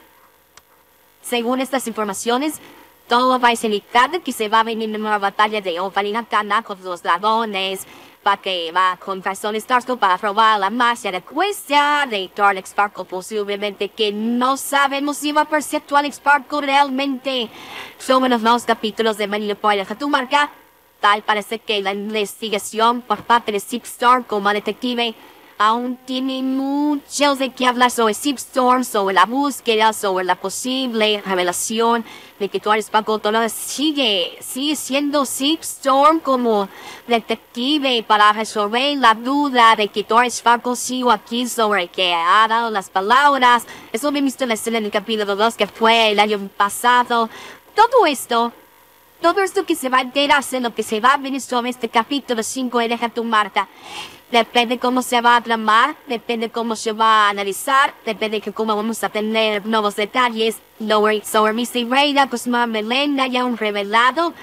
Según 1.21 1.61
estas 1.61 1.87
informaciones, 1.87 2.59
todo 3.07 3.39
va 3.39 3.49
a 3.49 3.55
ser 3.55 3.81
que 4.23 4.31
se 4.33 4.49
va 4.49 4.59
a 4.59 4.63
venir 4.63 4.89
una 4.89 5.17
batalla 5.17 5.61
de 5.61 5.79
Ovalina 5.79 6.25
Cana 6.25 6.63
con 6.63 6.83
los 6.83 7.01
dragones, 7.01 7.87
para 8.23 8.41
que 8.41 8.71
va 8.71 8.97
con 8.97 9.21
Tony 9.21 9.59
Starsco 9.59 9.97
para 9.97 10.17
probar 10.17 10.57
la 10.57 10.69
magia 10.69 11.11
de 11.11 11.21
cuesta 11.21 12.07
de 12.09 12.31
Alex 12.37 12.69
Sparkle 12.69 13.03
posiblemente 13.03 13.89
que 13.89 14.13
no 14.13 14.55
sabemos 14.55 15.17
si 15.17 15.33
va 15.33 15.41
a 15.41 15.45
perceptuar 15.45 15.99
Alex 15.99 16.15
Sparkle 16.15 16.61
realmente. 16.61 17.49
Sobre 17.99 18.29
los 18.29 18.41
nuevos 18.41 18.63
capítulos 18.63 19.17
de 19.17 19.27
Manila 19.27 19.57
Boy 19.61 19.77
de 19.77 19.85
tu 19.95 20.07
marca, 20.07 20.49
tal 21.01 21.21
parece 21.21 21.59
que 21.59 21.81
la 21.81 21.93
investigación 21.93 23.01
por 23.01 23.23
parte 23.23 23.51
de 23.51 23.59
Six 23.59 23.89
Star 23.89 24.25
como 24.25 24.49
detective 24.53 25.13
aún 25.57 25.97
tiene 26.05 26.41
mucho 26.43 27.35
de 27.35 27.51
qué 27.51 27.65
hablar 27.65 27.91
sobre 27.91 28.13
Storm, 28.13 28.83
sobre 28.83 29.13
la 29.13 29.25
búsqueda, 29.25 29.93
sobre 29.93 30.25
la 30.25 30.35
posible 30.35 31.21
revelación 31.25 32.03
de 32.39 32.49
que 32.49 32.59
tú 32.59 32.71
eres 32.71 32.89
Paco. 32.89 33.21
Sigue, 33.49 34.37
sigue 34.41 34.75
siendo 34.75 35.23
Storm 35.23 36.19
como 36.19 36.69
detective 37.07 38.03
para 38.03 38.33
resolver 38.33 38.97
la 38.97 39.13
duda 39.13 39.75
de 39.75 39.87
que 39.87 40.03
tú 40.03 40.19
eres 40.19 40.41
Paco 40.41 40.75
sigo 40.75 41.11
aquí 41.11 41.47
sobre 41.47 41.87
que 41.87 42.13
ha 42.13 42.47
dado 42.47 42.69
las 42.69 42.89
palabras. 42.89 43.65
Eso 43.91 44.09
he 44.09 44.21
visto 44.21 44.43
en 44.43 44.49
la 44.49 44.55
escena 44.55 44.77
en 44.77 44.85
el 44.85 44.91
capítulo 44.91 45.35
2 45.35 45.55
que 45.55 45.67
fue 45.67 46.11
el 46.11 46.19
año 46.19 46.49
pasado. 46.57 47.29
Todo 47.75 48.05
esto 48.05 48.53
todo 49.23 49.41
esto 49.41 49.65
que 49.65 49.75
se 49.75 49.87
va 49.87 49.99
a 49.99 50.01
enterarse, 50.01 50.59
lo 50.59 50.75
que 50.75 50.83
se 50.83 50.99
va 50.99 51.13
a 51.13 51.17
venir 51.17 51.39
sobre 51.39 51.69
este 51.69 51.87
capítulo 51.87 52.43
5 52.43 52.77
de 52.79 52.89
Deja 52.89 53.07
tu 53.07 53.23
marca. 53.23 53.69
Depende 54.33 54.79
cómo 54.79 55.03
se 55.03 55.21
va 55.21 55.35
a 55.35 55.41
tramar, 55.41 55.95
depende 56.07 56.49
cómo 56.49 56.75
se 56.75 56.91
va 56.91 57.27
a 57.27 57.29
analizar, 57.29 57.93
depende 58.03 58.41
de 58.41 58.51
cómo 58.51 58.75
vamos 58.75 59.03
a 59.03 59.09
tener 59.09 59.63
nuevos 59.63 59.95
detalles. 59.95 60.57
Sobre 61.23 61.53
Missy 61.53 61.85
Reina, 61.85 62.27
Cosma 62.27 62.65
Melena 62.65 63.27
ya 63.27 63.45
un 63.45 63.57
revelado. 63.57 64.33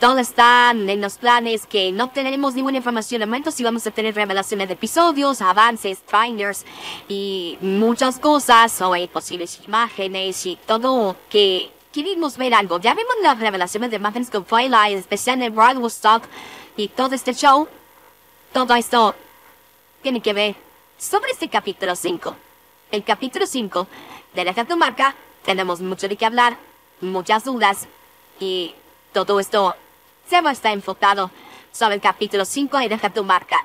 Todo 0.00 0.18
está 0.18 0.72
en 0.72 1.00
los 1.00 1.18
planes 1.18 1.64
que 1.64 1.92
no 1.92 2.10
tenemos 2.10 2.54
ninguna 2.54 2.78
información 2.78 3.20
de 3.20 3.26
momento 3.26 3.52
si 3.52 3.62
vamos 3.62 3.86
a 3.86 3.92
tener 3.92 4.16
revelaciones 4.16 4.66
de 4.66 4.74
episodios, 4.74 5.40
avances, 5.42 6.00
trainers 6.00 6.64
y 7.08 7.56
muchas 7.60 8.18
cosas 8.18 8.72
sobre 8.72 9.06
posibles 9.06 9.60
imágenes 9.64 10.44
y 10.44 10.58
todo 10.66 11.14
que 11.28 11.70
queremos 11.92 12.36
ver 12.36 12.54
algo. 12.54 12.80
Ya 12.80 12.94
vimos 12.94 13.14
las 13.22 13.38
revelaciones 13.38 13.90
de 13.90 13.96
imágenes 13.98 14.28
con 14.28 14.44
Twilight, 14.44 14.98
especial 14.98 15.40
en 15.40 15.54
Royal 15.54 15.78
Woodstock 15.78 16.24
y 16.76 16.88
todo 16.88 17.14
este 17.14 17.32
show. 17.32 17.68
Todo 18.52 18.74
esto 18.74 19.14
tiene 20.02 20.20
que 20.20 20.32
ver 20.32 20.56
sobre 20.98 21.30
este 21.30 21.48
capítulo 21.48 21.94
5. 21.94 22.34
El 22.90 23.04
capítulo 23.04 23.46
5 23.46 23.86
de 24.34 24.64
tu 24.64 24.76
marca, 24.76 25.14
tenemos 25.44 25.80
mucho 25.80 26.08
de 26.08 26.16
qué 26.16 26.26
hablar, 26.26 26.56
muchas 27.00 27.44
dudas 27.44 27.86
y 28.40 28.74
todo 29.12 29.38
esto 29.38 29.76
se 30.28 30.40
va 30.40 30.50
a 30.50 30.52
estar 30.52 30.72
enfocado 30.72 31.30
sobre 31.70 31.94
el 31.94 32.00
capítulo 32.00 32.44
5 32.44 32.76
de 32.78 32.88
Deja 32.88 33.10
tu 33.10 33.22
marca. 33.22 33.64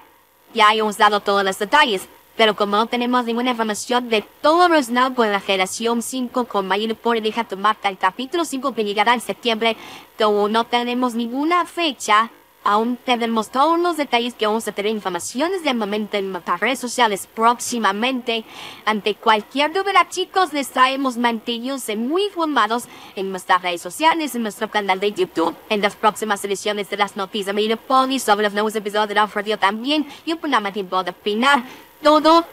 Ya 0.54 0.72
hemos 0.72 1.00
dado 1.00 1.20
todos 1.20 1.44
los 1.44 1.58
detalles, 1.58 2.08
pero 2.38 2.56
como 2.56 2.78
no 2.78 2.86
tenemos 2.86 3.26
ninguna 3.26 3.52
información 3.52 4.08
de 4.10 4.22
todo 4.42 4.68
relacionado 4.68 5.16
con 5.16 5.32
la 5.32 5.40
generación 5.40 6.04
5 6.04 6.46
con 6.46 6.68
mayor 6.68 6.96
por 6.96 7.20
deja 7.20 7.44
tu 7.44 7.58
marca 7.58 7.90
el 7.90 7.98
capítulo 7.98 8.46
5 8.46 8.76
que 8.76 8.84
llegará 8.84 9.16
en 9.16 9.22
septiembre, 9.22 9.78
como 10.16 10.48
no 10.48 10.64
tenemos 10.66 11.16
ninguna 11.16 11.66
fecha, 11.66 12.30
aún 12.66 12.98
tenemos 12.98 13.50
todos 13.50 13.80
los 13.80 13.96
detalles 13.96 14.34
que 14.34 14.48
vamos 14.48 14.68
a 14.68 14.74
tener 14.74 14.92
informaciones 14.92 15.64
de 15.64 15.74
momento 15.74 16.18
en 16.18 16.34
nuestras 16.34 16.60
redes 16.60 16.80
sociales 16.80 17.30
próximamente. 17.34 18.44
Ante 18.84 19.16
cualquier 19.16 19.72
duda, 19.72 20.10
chicos, 20.10 20.52
les 20.52 20.70
traemos 20.70 21.16
mantenidos 21.16 21.86
muy 21.96 22.26
informados 22.26 22.86
en 23.16 23.32
nuestras 23.32 23.62
redes 23.62 23.82
sociales, 23.82 24.36
en 24.36 24.44
nuestro 24.44 24.70
canal 24.70 25.00
de 25.00 25.14
YouTube, 25.14 25.56
en 25.70 25.82
las 25.82 25.96
próximas 25.96 26.44
ediciones 26.44 26.90
de 26.90 26.98
las 26.98 27.16
noticias 27.16 27.56
de 27.56 27.78
Pony 27.78 28.20
sobre 28.20 28.44
los 28.44 28.54
nuevos 28.54 28.76
episodios 28.76 29.08
de 29.08 29.16
la 29.16 29.28
Radio 29.28 29.58
también 29.58 30.06
y 30.26 30.34
un 30.34 30.40
programa 30.40 30.74
tiempo 30.74 31.02
de 31.04 31.12
opinar 31.12 31.64
todo 32.02 32.46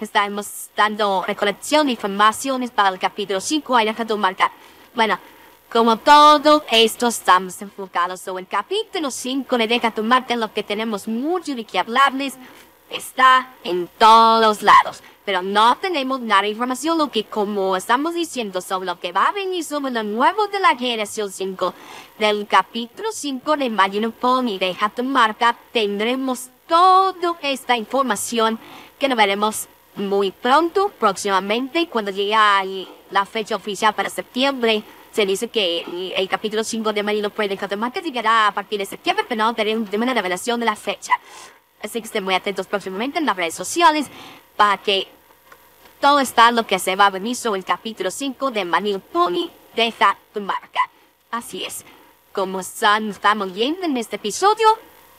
estamos 0.00 0.70
dando 0.76 1.24
recolección 1.26 1.86
de 1.86 1.92
informaciones 1.92 2.70
para 2.70 2.88
el 2.88 2.98
capítulo 2.98 3.40
5 3.40 3.76
de 3.76 3.84
la 3.84 4.16
marca. 4.16 4.50
Bueno, 4.94 5.18
como 5.72 5.96
todo 5.96 6.64
esto 6.70 7.06
estamos 7.06 7.62
enfocados 7.62 8.20
sobre 8.20 8.42
el 8.42 8.48
capítulo 8.48 9.10
5 9.10 9.56
de 9.56 9.66
Deja 9.66 9.94
en 10.28 10.40
lo 10.40 10.52
que 10.52 10.62
tenemos 10.62 11.08
mucho 11.08 11.54
de 11.54 11.64
qué 11.64 11.78
hablarles. 11.78 12.34
Está 12.90 13.54
en 13.64 13.88
todos 13.96 14.60
lados, 14.60 15.02
pero 15.24 15.40
no 15.40 15.78
tenemos 15.78 16.20
nada 16.20 16.42
de 16.42 16.50
información, 16.50 16.98
lo 16.98 17.10
que 17.10 17.24
como 17.24 17.74
estamos 17.74 18.12
diciendo 18.12 18.60
sobre 18.60 18.84
lo 18.84 19.00
que 19.00 19.12
va 19.12 19.28
a 19.28 19.32
venir 19.32 19.64
sobre 19.64 19.92
lo 19.92 20.02
nuevo 20.02 20.46
de 20.48 20.60
la 20.60 20.76
generación 20.76 21.32
5, 21.32 21.72
del 22.18 22.46
capítulo 22.46 23.08
5 23.10 23.56
de 23.56 23.64
Imagine 23.64 24.10
Pony, 24.10 24.58
Deja 24.58 24.90
tu 24.90 25.02
marca, 25.04 25.56
tendremos 25.72 26.50
toda 26.68 27.38
esta 27.40 27.78
información 27.78 28.58
que 28.98 29.08
nos 29.08 29.16
veremos 29.16 29.68
muy 29.96 30.32
pronto, 30.32 30.92
próximamente, 30.98 31.88
cuando 31.88 32.10
llegue 32.10 32.36
la 33.10 33.24
fecha 33.24 33.56
oficial 33.56 33.94
para 33.94 34.10
septiembre. 34.10 34.84
Se 35.12 35.26
dice 35.26 35.48
que 35.48 36.12
el 36.16 36.28
capítulo 36.28 36.64
5 36.64 36.92
de 36.92 37.02
Marino 37.02 37.30
puede 37.30 37.56
Catamarca 37.56 38.00
llegará 38.00 38.48
a 38.48 38.54
partir 38.54 38.78
de 38.78 38.86
septiembre, 38.86 39.26
pero 39.28 39.44
no 39.44 39.54
tenemos 39.54 39.92
una 39.92 40.14
revelación 40.14 40.58
de 40.58 40.66
la 40.66 40.74
fecha. 40.76 41.12
Así 41.82 42.00
que 42.00 42.06
estén 42.06 42.24
muy 42.24 42.34
atentos 42.34 42.66
próximamente 42.66 43.18
en 43.18 43.26
las 43.26 43.36
redes 43.36 43.54
sociales 43.54 44.06
para 44.56 44.78
que 44.78 45.08
todo 46.00 46.20
está 46.20 46.50
lo 46.50 46.66
que 46.66 46.78
se 46.78 46.96
va 46.96 47.06
a 47.06 47.10
venir 47.10 47.36
sobre 47.36 47.58
el 47.58 47.64
capítulo 47.64 48.10
5 48.10 48.50
de 48.50 48.64
Manil 48.64 49.00
Pony 49.00 49.50
Deja 49.76 50.18
tu 50.34 50.40
marca. 50.40 50.80
Así 51.30 51.64
es. 51.64 51.84
Como 52.32 52.60
están, 52.60 53.10
estamos 53.10 53.52
viendo 53.52 53.84
en 53.84 53.96
este 53.96 54.16
episodio, 54.16 54.66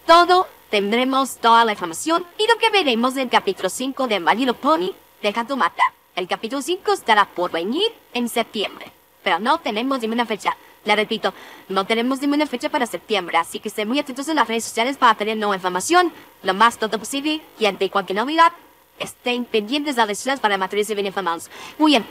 todo 0.05 0.47
tendremos 0.69 1.37
toda 1.37 1.65
la 1.65 1.73
información 1.73 2.25
y 2.37 2.47
lo 2.47 2.57
que 2.57 2.69
veremos 2.69 3.13
en 3.13 3.21
el 3.21 3.29
capítulo 3.29 3.69
5 3.69 4.07
de 4.07 4.19
Marino 4.19 4.55
Pony 4.55 4.91
Deja 5.21 5.45
tu 5.45 5.55
mata. 5.55 5.83
El 6.15 6.27
capítulo 6.27 6.61
5 6.61 6.93
estará 6.93 7.25
por 7.25 7.51
venir 7.51 7.91
en 8.13 8.27
septiembre, 8.27 8.91
pero 9.23 9.39
no 9.39 9.59
tenemos 9.59 10.01
ninguna 10.01 10.25
fecha. 10.25 10.55
Le 10.85 10.95
repito, 10.95 11.33
no 11.69 11.85
tenemos 11.85 12.21
ninguna 12.21 12.45
fecha 12.45 12.69
para 12.69 12.85
septiembre, 12.85 13.37
así 13.37 13.59
que 13.59 13.69
estén 13.69 13.87
muy 13.87 13.99
atentos 13.99 14.27
en 14.27 14.35
las 14.35 14.47
redes 14.47 14.65
sociales 14.65 14.97
para 14.97 15.15
tener 15.15 15.37
nueva 15.37 15.55
información 15.55 16.11
lo 16.43 16.53
más 16.53 16.77
pronto 16.77 16.99
posible 16.99 17.41
y 17.57 17.65
ante 17.65 17.89
cualquier 17.89 18.17
novedad, 18.17 18.51
estén 18.99 19.45
pendientes 19.45 19.95
de 19.95 20.05
las 20.05 20.25
redes 20.25 20.39
para 20.39 20.57
mantenerse 20.57 20.93
bien 20.93 21.07
informados. 21.07 21.49
Muy 21.77 21.93
bien, 21.93 22.05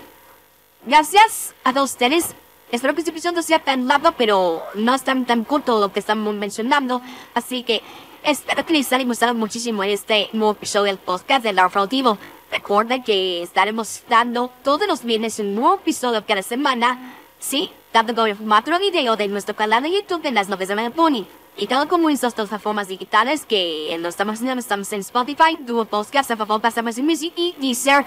gracias 0.86 1.54
a 1.64 1.72
todos 1.72 1.90
ustedes. 1.90 2.34
Espero 2.70 2.94
que 2.94 3.00
este 3.00 3.10
episodio 3.10 3.36
no 3.36 3.42
sea 3.42 3.58
tan 3.58 3.86
largo, 3.86 4.12
pero 4.12 4.62
no 4.74 4.94
es 4.94 5.04
tan, 5.04 5.26
tan 5.26 5.44
corto 5.44 5.78
lo 5.78 5.92
que 5.92 6.00
estamos 6.00 6.34
mencionando, 6.34 7.02
así 7.34 7.62
que 7.62 7.82
Espero 8.24 8.64
que 8.64 8.72
les 8.72 8.92
haya 8.92 9.04
gustado 9.04 9.34
muchísimo 9.34 9.82
este 9.82 10.30
nuevo 10.32 10.52
episodio 10.52 10.84
del 10.84 10.98
podcast 10.98 11.42
del 11.42 11.58
Auditivo. 11.58 12.18
Recuerden 12.52 13.02
que 13.02 13.42
estaremos 13.42 14.02
dando 14.10 14.50
todos 14.62 14.86
los 14.86 15.04
viernes 15.04 15.38
un 15.38 15.54
nuevo 15.54 15.76
episodio 15.76 16.26
cada 16.26 16.42
semana. 16.42 17.14
Sí, 17.38 17.70
tanto 17.92 18.14
como 18.14 18.34
formato 18.36 18.78
video 18.78 19.16
de 19.16 19.26
nuestro 19.26 19.56
canal 19.56 19.82
de 19.82 19.90
YouTube 19.90 20.20
de 20.20 20.32
las 20.32 20.50
noticias 20.50 20.76
de 20.76 20.90
Pony. 20.90 21.24
Y 21.56 21.66
todo 21.66 21.86
como 21.86 22.08
en 22.08 22.14
estas 22.14 22.34
plataformas 22.34 22.88
digitales 22.88 23.44
que 23.44 23.94
lo 24.00 24.08
estamos 24.08 24.34
haciendo, 24.34 24.58
estamos 24.58 24.92
en 24.92 25.00
Spotify, 25.00 25.58
Google 25.60 25.84
Podcast, 25.84 26.30
Apple 26.30 26.46
Podcast, 26.46 26.78
Music 27.02 27.32
y 27.36 27.54
Deezer, 27.58 28.04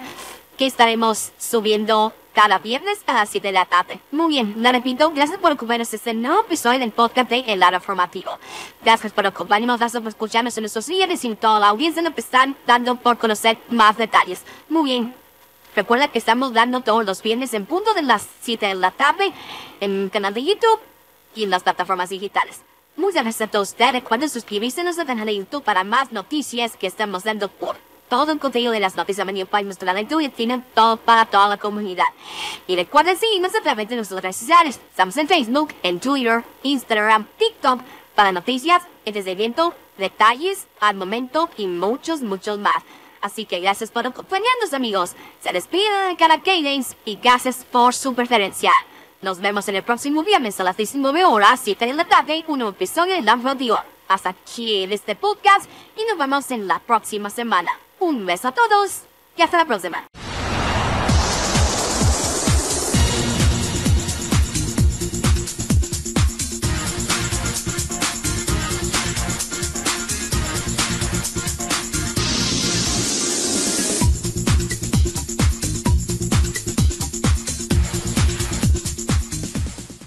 que 0.58 0.66
estaremos 0.66 1.32
subiendo 1.38 2.12
cada 2.34 2.58
viernes 2.58 2.98
a 3.06 3.14
las 3.14 3.30
7 3.30 3.48
de 3.48 3.52
la 3.52 3.64
tarde. 3.64 3.98
Muy 4.10 4.28
bien, 4.28 4.56
la 4.58 4.70
repito, 4.72 5.10
gracias 5.12 5.38
por 5.38 5.52
acompañarnos 5.52 5.90
en 5.94 5.96
este 5.96 6.12
nuevo 6.12 6.40
episodio 6.42 6.80
del 6.80 6.90
podcast 6.90 7.30
de 7.30 7.44
El 7.46 7.60
Lado 7.60 7.80
Formativo. 7.80 8.32
Gracias 8.84 9.12
por 9.12 9.26
acompañarnos, 9.26 9.78
gracias 9.78 10.02
por 10.02 10.10
escucharnos 10.10 10.54
en 10.58 10.62
nuestros 10.62 10.86
días 10.86 11.24
y 11.24 11.34
toda 11.36 11.60
la 11.60 11.68
audiencia 11.68 12.02
nos 12.02 12.12
están 12.18 12.54
dando 12.66 12.96
por 12.96 13.16
conocer 13.16 13.56
más 13.70 13.96
detalles. 13.96 14.42
Muy 14.68 14.90
bien. 14.90 15.14
Recuerda 15.74 16.08
que 16.08 16.18
estamos 16.18 16.52
dando 16.52 16.80
todos 16.80 17.06
los 17.06 17.22
viernes 17.22 17.54
en 17.54 17.64
punto 17.64 17.94
de 17.94 18.02
las 18.02 18.26
7 18.42 18.66
de 18.66 18.74
la 18.74 18.90
tarde 18.90 19.32
en 19.80 20.10
canal 20.10 20.34
de 20.34 20.44
YouTube 20.44 20.80
y 21.34 21.44
en 21.44 21.50
las 21.50 21.62
plataformas 21.62 22.10
digitales. 22.10 22.65
Muchas 22.96 23.24
gracias 23.24 23.54
a 23.54 23.60
ustedes. 23.60 23.92
Recuerden 23.92 24.30
suscribirse 24.30 24.80
a 24.80 24.84
nuestro 24.84 25.04
canal 25.04 25.26
de 25.26 25.36
YouTube 25.36 25.62
para 25.62 25.84
más 25.84 26.12
noticias 26.12 26.78
que 26.78 26.86
estamos 26.86 27.24
dando 27.24 27.48
por 27.48 27.76
todo 28.08 28.32
el 28.32 28.38
contenido 28.38 28.72
de 28.72 28.80
las 28.80 28.96
noticias 28.96 29.26
de 29.26 29.44
País 29.44 29.66
nuestro 29.66 29.84
talento 29.84 30.18
y 30.18 30.30
tienen 30.30 30.64
todo 30.74 30.96
para 30.96 31.26
toda 31.26 31.48
la 31.48 31.58
comunidad. 31.58 32.06
Y 32.66 32.74
recuerden 32.74 33.18
seguirnos 33.18 33.54
a 33.54 33.60
través 33.60 33.90
de 33.90 33.96
nuestras 33.96 34.22
redes 34.22 34.36
sociales. 34.36 34.80
Estamos 34.88 35.14
en 35.18 35.28
Facebook, 35.28 35.74
en 35.82 36.00
Twitter, 36.00 36.42
Instagram, 36.62 37.26
TikTok 37.36 37.82
para 38.14 38.32
noticias, 38.32 38.82
entretenimiento, 39.04 39.74
detalles, 39.98 40.66
al 40.80 40.96
momento 40.96 41.50
y 41.58 41.66
muchos, 41.66 42.22
muchos 42.22 42.58
más. 42.58 42.82
Así 43.20 43.44
que 43.44 43.60
gracias 43.60 43.90
por 43.90 44.06
acompañarnos 44.06 44.72
amigos. 44.72 45.14
Se 45.40 45.52
despiden 45.52 46.16
cada 46.16 46.40
Cadence 46.40 46.96
y 47.04 47.16
gracias 47.16 47.66
por 47.70 47.92
su 47.92 48.14
preferencia. 48.14 48.72
Nos 49.22 49.40
vemos 49.40 49.66
en 49.68 49.76
el 49.76 49.82
próximo 49.82 50.22
viernes 50.22 50.60
a 50.60 50.64
las 50.64 50.76
19 50.76 51.24
horas, 51.24 51.60
7 51.62 51.86
de 51.86 51.94
la 51.94 52.04
tarde, 52.04 52.44
un 52.48 52.58
nuevo 52.58 52.72
episodio 52.72 53.14
de 53.14 53.22
La 53.22 53.36
Radio. 53.36 53.78
hasta 54.08 54.28
aquí 54.30 54.84
en 54.84 54.92
este 54.92 55.16
podcast 55.16 55.68
y 55.96 56.04
nos 56.08 56.18
vemos 56.18 56.50
en 56.50 56.68
la 56.68 56.78
próxima 56.78 57.28
semana. 57.30 57.70
Un 57.98 58.24
beso 58.24 58.48
a 58.48 58.52
todos 58.52 59.02
y 59.36 59.42
hasta 59.42 59.56
la 59.56 59.64
próxima. 59.64 60.06